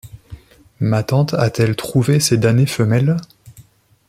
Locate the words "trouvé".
1.75-2.19